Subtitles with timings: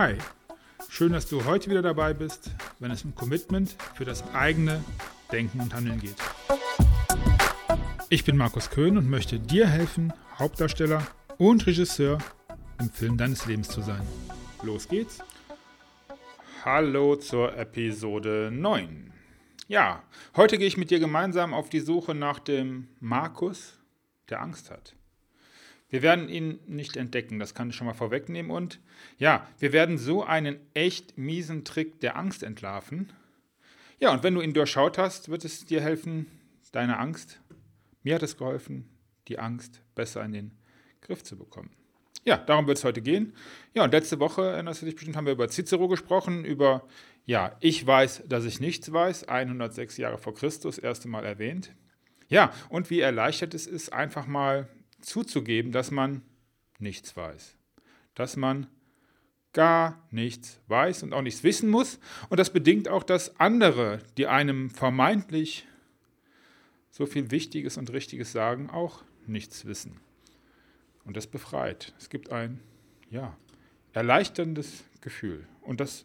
[0.00, 0.14] Hi,
[0.88, 4.84] schön, dass du heute wieder dabei bist, wenn es um Commitment für das eigene
[5.32, 6.14] Denken und Handeln geht.
[8.08, 11.04] Ich bin Markus Köhn und möchte dir helfen, Hauptdarsteller
[11.36, 12.18] und Regisseur
[12.78, 14.06] im Film deines Lebens zu sein.
[14.62, 15.18] Los geht's!
[16.64, 19.12] Hallo zur Episode 9.
[19.66, 20.04] Ja,
[20.36, 23.80] heute gehe ich mit dir gemeinsam auf die Suche nach dem Markus,
[24.30, 24.94] der Angst hat.
[25.90, 28.50] Wir werden ihn nicht entdecken, das kann ich schon mal vorwegnehmen.
[28.50, 28.80] Und
[29.18, 33.10] ja, wir werden so einen echt miesen Trick der Angst entlarven.
[33.98, 36.26] Ja, und wenn du ihn durchschaut hast, wird es dir helfen,
[36.72, 37.40] deine Angst,
[38.02, 38.88] mir hat es geholfen,
[39.28, 40.50] die Angst besser in den
[41.00, 41.70] Griff zu bekommen.
[42.24, 43.32] Ja, darum wird es heute gehen.
[43.74, 46.86] Ja, und letzte Woche, erinnerst du dich bestimmt, haben wir über Cicero gesprochen, über,
[47.24, 51.72] ja, ich weiß, dass ich nichts weiß, 106 Jahre vor Christus, erste Mal erwähnt.
[52.28, 54.68] Ja, und wie erleichtert es ist, einfach mal
[55.00, 56.22] zuzugeben, dass man
[56.78, 57.56] nichts weiß.
[58.14, 58.66] Dass man
[59.52, 61.98] gar nichts weiß und auch nichts wissen muss.
[62.28, 65.66] Und das bedingt auch, dass andere, die einem vermeintlich
[66.90, 70.00] so viel Wichtiges und Richtiges sagen, auch nichts wissen.
[71.04, 71.94] Und das befreit.
[71.98, 72.60] Es gibt ein,
[73.10, 73.36] ja,
[73.92, 75.46] erleichterndes Gefühl.
[75.62, 76.04] Und das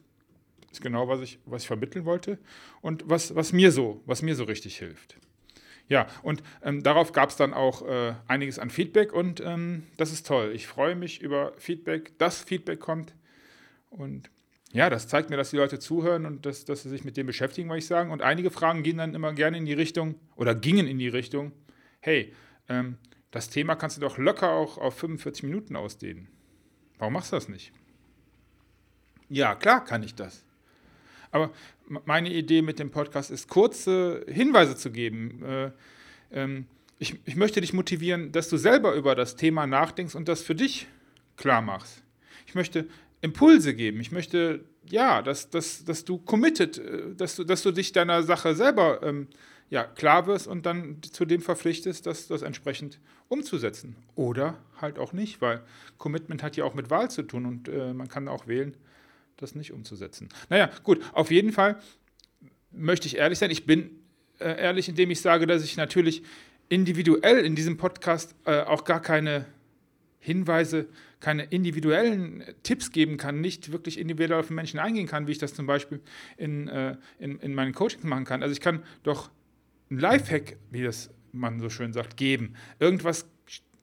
[0.72, 2.40] ist genau, was ich, was ich vermitteln wollte
[2.82, 5.18] und was, was, mir so, was mir so richtig hilft.
[5.90, 10.12] Ja, und ähm, darauf gab es dann auch äh, einiges an Feedback und ähm, das
[10.12, 10.52] ist toll.
[10.54, 13.14] Ich freue mich über Feedback, dass Feedback kommt.
[13.90, 14.30] Und
[14.72, 17.28] ja, das zeigt mir, dass die Leute zuhören und dass, dass sie sich mit dem
[17.28, 18.12] beschäftigen, was ich sage.
[18.12, 21.52] Und einige Fragen gehen dann immer gerne in die Richtung oder gingen in die Richtung,
[22.00, 22.34] hey,
[22.70, 22.98] ähm,
[23.30, 26.28] das Thema kannst du doch locker auch auf 45 Minuten ausdehnen.
[26.98, 27.72] Warum machst du das nicht?
[29.30, 30.44] Ja, klar kann ich das.
[31.32, 31.52] Aber
[32.06, 35.44] meine Idee mit dem Podcast ist, kurze Hinweise zu geben.
[35.44, 35.72] Äh,
[36.32, 36.66] ähm,
[37.00, 40.56] ich, ich möchte dich motivieren, dass du selber über das Thema nachdenkst und das für
[40.56, 40.88] dich
[41.38, 42.04] klar machst.
[42.48, 42.88] Ich möchte
[43.22, 44.00] Impulse geben.
[44.02, 48.24] Ich möchte, ja, dass, dass, dass du committed, äh, dass du, dass du dich deiner
[48.24, 49.28] Sache selber ähm,
[49.70, 53.96] ja, klar wirst und dann zu dem verpflichtest, das, das entsprechend umzusetzen.
[54.16, 55.64] Oder halt auch nicht, weil
[55.98, 58.76] Commitment hat ja auch mit Wahl zu tun und äh, man kann auch wählen,
[59.38, 60.30] das nicht umzusetzen.
[60.50, 61.80] Naja, gut, auf jeden Fall
[62.72, 63.52] möchte ich ehrlich sein.
[63.52, 63.92] Ich bin
[64.40, 66.24] äh, ehrlich, indem ich sage, dass ich natürlich
[66.70, 69.46] individuell in diesem Podcast äh, auch gar keine
[70.20, 70.88] Hinweise,
[71.20, 75.54] keine individuellen Tipps geben kann, nicht wirklich individuell auf Menschen eingehen kann, wie ich das
[75.54, 76.00] zum Beispiel
[76.38, 78.42] in, äh, in, in meinen Coachings machen kann.
[78.42, 79.30] Also ich kann doch
[79.92, 82.56] ein Lifehack, wie das man so schön sagt, geben.
[82.80, 83.28] Irgendwas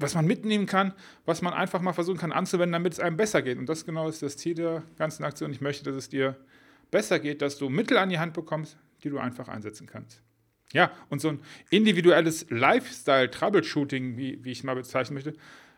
[0.01, 0.93] was man mitnehmen kann,
[1.25, 3.59] was man einfach mal versuchen kann anzuwenden, damit es einem besser geht.
[3.59, 5.51] Und das genau ist das Ziel der ganzen Aktion.
[5.53, 6.37] Ich möchte, dass es dir
[6.91, 10.23] besser geht, dass du Mittel an die Hand bekommst, die du einfach einsetzen kannst.
[10.73, 11.41] Ja, und so ein
[11.71, 15.35] individuelles Lifestyle-Troubleshooting, wie, wie ich es mal bezeichnen möchte,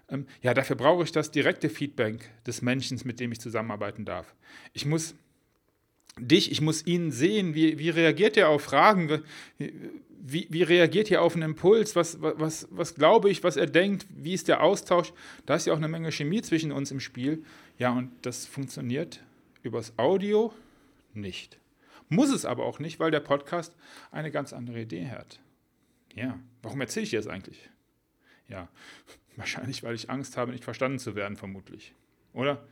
[0.08, 4.34] ähm, ja, dafür brauche ich das direkte Feedback des Menschen, mit dem ich zusammenarbeiten darf.
[4.74, 5.14] Ich muss
[6.18, 9.22] dich, ich muss ihn sehen, wie, wie reagiert er auf Fragen,
[9.58, 14.06] wie, wie reagiert er auf einen Impuls, was, was, was glaube ich, was er denkt,
[14.10, 15.12] wie ist der Austausch.
[15.46, 17.44] Da ist ja auch eine Menge Chemie zwischen uns im Spiel.
[17.78, 19.22] Ja, und das funktioniert
[19.62, 20.52] übers Audio
[21.14, 21.58] nicht.
[22.08, 23.74] Muss es aber auch nicht, weil der Podcast
[24.10, 25.40] eine ganz andere Idee hat.
[26.14, 27.70] Ja, warum erzähle ich dir das eigentlich?
[28.48, 28.68] Ja,
[29.36, 31.94] wahrscheinlich, weil ich Angst habe, nicht verstanden zu werden, vermutlich.
[32.32, 32.66] Oder?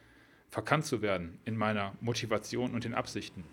[0.50, 3.44] Verkannt zu werden in meiner Motivation und den Absichten.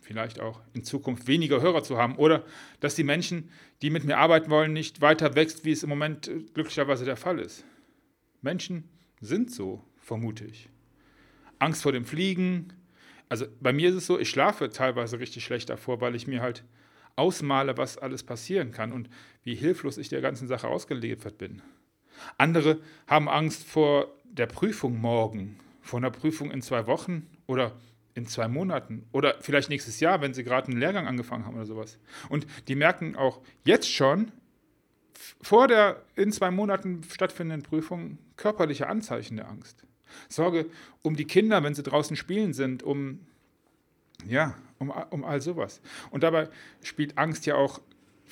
[0.00, 2.44] Vielleicht auch in Zukunft weniger Hörer zu haben oder
[2.80, 3.50] dass die Menschen,
[3.82, 7.16] die mit mir arbeiten wollen, nicht weiter wächst, wie es im Moment äh, glücklicherweise der
[7.16, 7.64] Fall ist.
[8.40, 8.88] Menschen
[9.20, 10.68] sind so, vermute ich.
[11.60, 12.72] Angst vor dem Fliegen.
[13.28, 16.42] Also bei mir ist es so, ich schlafe teilweise richtig schlecht davor, weil ich mir
[16.42, 16.64] halt
[17.14, 19.08] ausmale, was alles passieren kann und
[19.44, 21.62] wie hilflos ich der ganzen Sache ausgeliefert bin.
[22.38, 27.72] Andere haben Angst vor der Prüfung morgen vor einer Prüfung in zwei Wochen oder
[28.14, 31.66] in zwei Monaten oder vielleicht nächstes Jahr, wenn sie gerade einen Lehrgang angefangen haben oder
[31.66, 31.98] sowas.
[32.28, 34.32] Und die merken auch jetzt schon
[35.40, 39.84] vor der in zwei Monaten stattfindenden Prüfung körperliche Anzeichen der Angst.
[40.28, 40.66] Sorge
[41.02, 43.20] um die Kinder, wenn sie draußen spielen sind, um
[44.26, 45.80] ja, um, um all sowas.
[46.10, 46.48] Und dabei
[46.82, 47.80] spielt Angst ja auch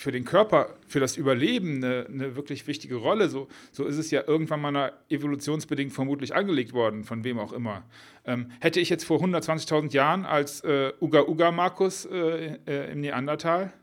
[0.01, 3.29] für den Körper, für das Überleben eine, eine, wirklich wichtige Rolle.
[3.29, 7.85] So, so ist es ja irgendwann mal evolutionsbedingt vermutlich angelegt worden, von wem auch immer.
[8.25, 13.03] Ähm, hätte ich jetzt vor 120.000 Jahren als äh, Uga Uga Markus äh, äh, im
[13.03, 13.75] Neandertal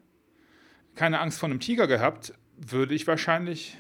[0.96, 3.78] keine Angst vor einem Tiger gehabt, würde ich wahrscheinlich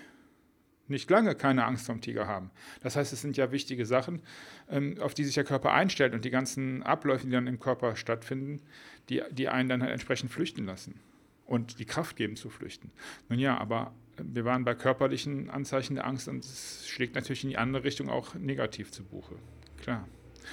[0.87, 2.51] nicht lange keine Angst vor dem Tiger haben.
[2.83, 4.21] Das heißt, es sind ja wichtige Sachen,
[4.69, 7.95] ähm, auf die sich der Körper einstellt und die ganzen Abläufe, die dann im Körper
[7.95, 8.61] stattfinden,
[9.09, 10.99] die, die einen dann halt entsprechend flüchten lassen
[11.47, 12.91] und die Kraft geben zu flüchten.
[13.29, 17.49] Nun ja, aber wir waren bei körperlichen Anzeichen der Angst und es schlägt natürlich in
[17.49, 19.35] die andere Richtung auch negativ zu Buche.
[19.81, 20.07] Klar.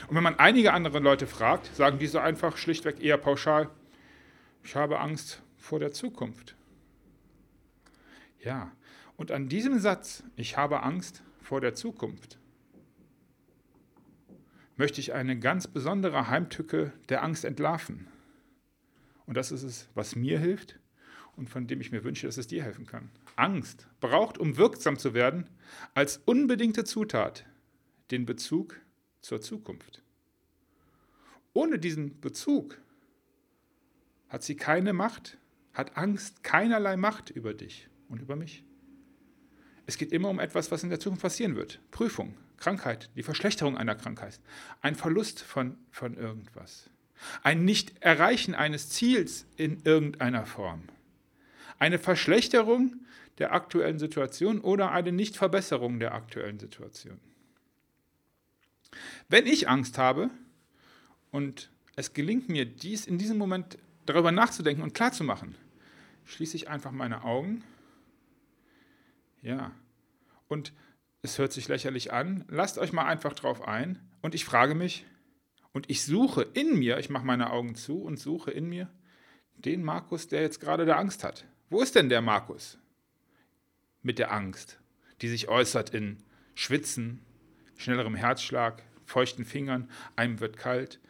[0.08, 3.70] Und wenn man einige andere Leute fragt, sagen die so einfach schlichtweg eher pauschal,
[4.62, 6.56] ich habe Angst vor der Zukunft.
[8.40, 8.72] Ja,
[9.16, 12.38] und an diesem Satz, ich habe Angst vor der Zukunft,
[14.76, 18.08] möchte ich eine ganz besondere Heimtücke der Angst entlarven.
[19.26, 20.78] Und das ist es, was mir hilft
[21.36, 23.10] und von dem ich mir wünsche, dass es dir helfen kann.
[23.36, 25.48] Angst braucht, um wirksam zu werden,
[25.94, 27.44] als unbedingte Zutat
[28.10, 28.80] den Bezug
[29.20, 30.02] zur Zukunft.
[31.52, 32.78] Ohne diesen Bezug
[34.28, 35.38] hat sie keine Macht,
[35.72, 38.64] hat Angst keinerlei Macht über dich und über mich.
[39.86, 41.80] Es geht immer um etwas, was in der Zukunft passieren wird.
[41.90, 44.40] Prüfung, Krankheit, die Verschlechterung einer Krankheit,
[44.80, 46.90] ein Verlust von, von irgendwas,
[47.42, 50.84] ein Nicht-Erreichen eines Ziels in irgendeiner Form,
[51.78, 52.96] eine Verschlechterung
[53.38, 57.18] der aktuellen Situation oder eine Nichtverbesserung der aktuellen Situation.
[59.28, 60.30] Wenn ich Angst habe
[61.30, 65.56] und es gelingt mir, dies in diesem Moment darüber nachzudenken und klarzumachen,
[66.24, 67.64] schließe ich einfach meine Augen.
[69.42, 69.72] Ja.
[70.48, 70.72] Und
[71.22, 72.44] es hört sich lächerlich an.
[72.48, 73.98] Lasst euch mal einfach drauf ein.
[74.22, 75.04] Und ich frage mich,
[75.72, 78.88] und ich suche in mir, ich mache meine Augen zu und suche in mir
[79.56, 81.44] den Markus, der jetzt gerade da Angst hat.
[81.70, 82.78] Wo ist denn der Markus
[84.02, 84.78] mit der Angst,
[85.22, 86.18] die sich äußert in
[86.54, 87.20] Schwitzen,
[87.76, 91.00] schnellerem Herzschlag, feuchten Fingern, einem wird kalt.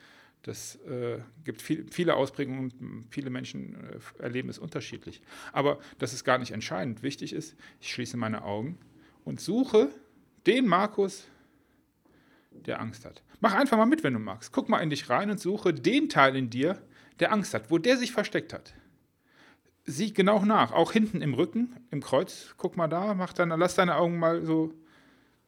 [0.42, 5.22] Das äh, gibt viel, viele Ausprägungen, viele Menschen äh, erleben es unterschiedlich.
[5.52, 7.02] Aber das ist gar nicht entscheidend.
[7.02, 8.78] Wichtig ist, ich schließe meine Augen
[9.24, 9.90] und suche
[10.46, 11.26] den Markus,
[12.50, 13.22] der Angst hat.
[13.40, 14.52] Mach einfach mal mit, wenn du magst.
[14.52, 16.80] Guck mal in dich rein und suche den Teil in dir,
[17.20, 18.74] der Angst hat, wo der sich versteckt hat.
[19.86, 22.54] Sieh genau nach, auch hinten im Rücken, im Kreuz.
[22.56, 24.72] Guck mal da, mach deine, lass deine Augen mal so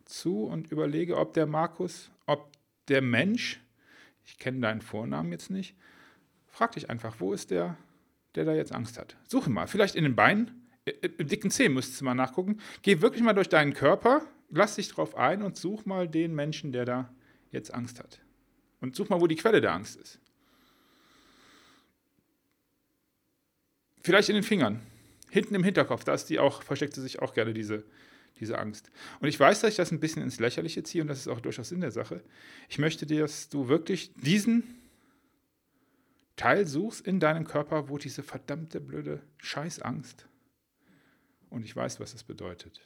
[0.05, 2.53] zu und überlege, ob der Markus, ob
[2.88, 3.61] der Mensch,
[4.25, 5.75] ich kenne deinen Vornamen jetzt nicht,
[6.47, 7.77] frag dich einfach, wo ist der,
[8.35, 9.17] der da jetzt Angst hat?
[9.27, 12.59] Suche mal, vielleicht in den Beinen, im dicken Zeh müsstest du mal nachgucken.
[12.83, 16.73] Geh wirklich mal durch deinen Körper, lass dich drauf ein und such mal den Menschen,
[16.73, 17.15] der da
[17.50, 18.21] jetzt Angst hat.
[18.81, 20.21] Und such mal, wo die Quelle der Angst ist.
[24.06, 24.81] Vielleicht in den Fingern,
[25.31, 27.82] hinten im Hinterkopf, da ist die auch, versteckt sie sich auch gerne diese,
[28.38, 28.93] diese Angst.
[29.19, 31.41] Und ich weiß, dass ich das ein bisschen ins Lächerliche ziehe und das ist auch
[31.41, 32.23] durchaus Sinn der Sache.
[32.69, 34.62] Ich möchte dir, dass du wirklich diesen
[36.37, 40.29] Teil suchst in deinem Körper, wo diese verdammte blöde Scheißangst,
[41.50, 42.81] und ich weiß, was das bedeutet,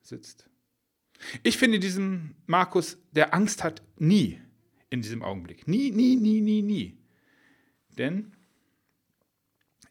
[0.00, 0.48] sitzt.
[1.42, 4.40] Ich finde diesen Markus, der Angst hat, nie
[4.88, 5.68] in diesem Augenblick.
[5.68, 6.96] Nie, nie, nie, nie, nie.
[7.98, 8.32] Denn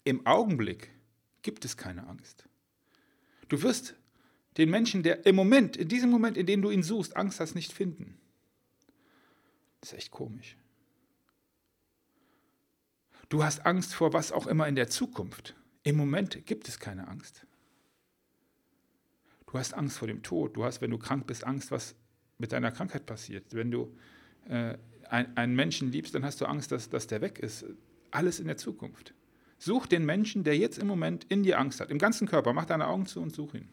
[0.03, 0.91] im Augenblick
[1.41, 2.45] gibt es keine Angst.
[3.49, 3.95] Du wirst
[4.57, 7.55] den Menschen, der im Moment, in diesem Moment, in dem du ihn suchst, Angst hast,
[7.55, 8.17] nicht finden.
[9.81, 10.57] Das ist echt komisch.
[13.29, 15.55] Du hast Angst vor was auch immer in der Zukunft.
[15.83, 17.45] Im Moment gibt es keine Angst.
[19.47, 20.55] Du hast Angst vor dem Tod.
[20.55, 21.95] Du hast, wenn du krank bist, Angst, was
[22.37, 23.53] mit deiner Krankheit passiert.
[23.53, 23.95] Wenn du
[24.47, 24.77] äh,
[25.09, 27.65] ein, einen Menschen liebst, dann hast du Angst, dass, dass der weg ist.
[28.11, 29.13] Alles in der Zukunft.
[29.63, 32.51] Such den Menschen, der jetzt im Moment in dir Angst hat, im ganzen Körper.
[32.51, 33.69] Mach deine Augen zu und such ihn.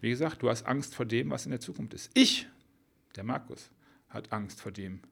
[0.00, 2.10] Wie gesagt, du hast Angst vor dem, was in der Zukunft ist.
[2.14, 2.48] Ich,
[3.14, 3.70] der Markus,
[4.08, 5.02] hat Angst vor dem,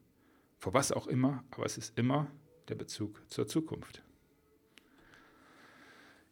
[0.57, 2.25] vor was auch immer, aber es ist immer
[2.69, 4.01] der Bezug zur Zukunft.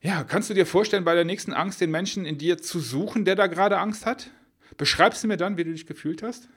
[0.02, 3.26] Ja, kannst du dir vorstellen, bei der nächsten Angst den Menschen in dir zu suchen,
[3.26, 4.32] der da gerade Angst hat?
[4.78, 6.50] Beschreibst du mir dann, wie du dich gefühlt hast?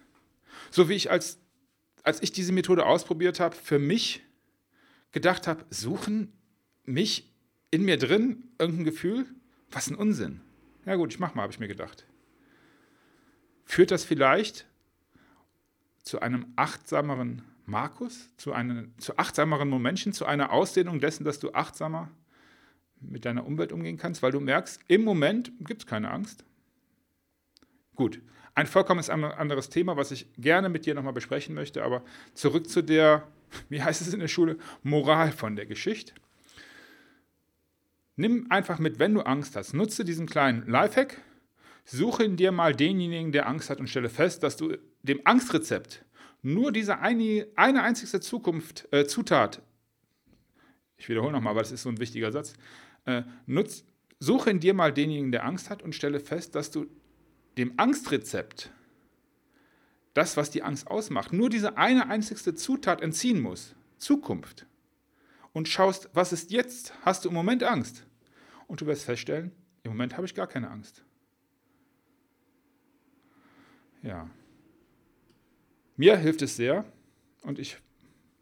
[0.70, 1.38] So wie ich, als,
[2.02, 4.22] als ich diese Methode ausprobiert habe, für mich
[5.12, 6.32] gedacht habe, suchen
[6.84, 7.32] mich
[7.70, 9.26] in mir drin irgendein Gefühl?
[9.70, 10.40] Was ein Unsinn.
[10.84, 12.06] Ja gut, ich mach mal, habe ich mir gedacht.
[13.64, 14.66] Führt das vielleicht
[16.02, 21.52] zu einem achtsameren Markus, zu, einem, zu achtsameren Momenten, zu einer Ausdehnung dessen, dass du
[21.52, 22.10] achtsamer
[23.00, 26.44] mit deiner Umwelt umgehen kannst, weil du merkst, im Moment gibt es keine Angst.
[27.94, 28.20] Gut,
[28.54, 32.02] ein vollkommen anderes Thema, was ich gerne mit dir nochmal besprechen möchte, aber
[32.34, 33.26] zurück zu der,
[33.68, 36.14] wie heißt es in der Schule, Moral von der Geschichte.
[38.16, 41.16] Nimm einfach mit, wenn du Angst hast, nutze diesen kleinen Lifehack,
[41.84, 46.04] suche in dir mal denjenigen, der Angst hat und stelle fest, dass du dem Angstrezept
[46.42, 49.62] nur diese eine, eine einzigste Zukunft, äh, Zutat,
[50.96, 52.54] ich wiederhole nochmal, aber das ist so ein wichtiger Satz,
[53.06, 53.84] äh, nutz,
[54.20, 56.86] suche in dir mal denjenigen, der Angst hat und stelle fest, dass du
[57.56, 58.70] dem Angstrezept,
[60.14, 64.66] das, was die Angst ausmacht, nur diese eine einzigste Zutat entziehen muss, Zukunft
[65.52, 66.94] und schaust, was ist jetzt?
[67.02, 68.06] Hast du im Moment Angst?
[68.66, 71.04] Und du wirst feststellen, im Moment habe ich gar keine Angst.
[74.02, 74.28] Ja.
[75.96, 76.84] Mir hilft es sehr
[77.42, 77.78] und ich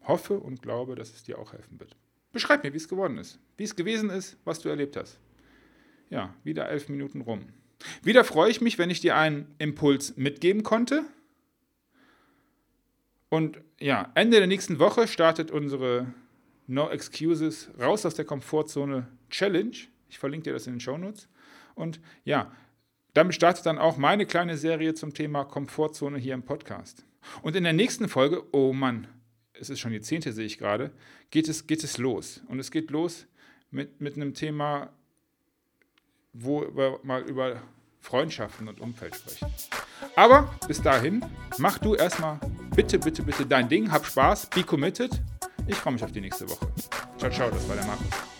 [0.03, 1.95] hoffe und glaube, dass es dir auch helfen wird.
[2.31, 5.19] Beschreib mir, wie es geworden ist, wie es gewesen ist, was du erlebt hast.
[6.09, 7.47] Ja, wieder elf Minuten rum.
[8.03, 11.03] Wieder freue ich mich, wenn ich dir einen Impuls mitgeben konnte.
[13.29, 16.13] Und ja, Ende der nächsten Woche startet unsere
[16.67, 19.75] No Excuses raus aus der Komfortzone Challenge.
[20.09, 21.29] Ich verlinke dir das in den Show Notes.
[21.75, 22.51] Und ja,
[23.13, 27.05] damit startet dann auch meine kleine Serie zum Thema Komfortzone hier im Podcast.
[27.41, 29.07] Und in der nächsten Folge, oh Mann,
[29.53, 30.91] es ist schon die zehnte, sehe ich gerade,
[31.29, 32.41] geht es, geht es los.
[32.47, 33.27] Und es geht los
[33.69, 34.91] mit, mit einem Thema,
[36.33, 37.61] wo wir mal über
[38.01, 39.47] Freundschaften und Umfeld sprechen.
[40.15, 41.23] Aber bis dahin,
[41.57, 42.39] mach du erstmal
[42.75, 45.21] bitte, bitte, bitte dein Ding, hab Spaß, be committed.
[45.67, 46.67] Ich freue mich auf die nächste Woche.
[47.17, 48.30] Ciao, ciao, das war der Markus.